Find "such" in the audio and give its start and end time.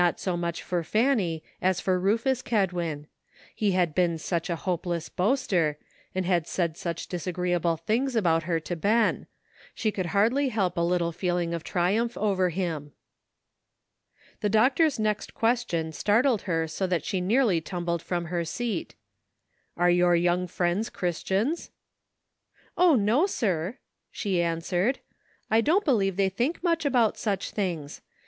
4.17-4.49, 6.75-7.05, 27.19-27.51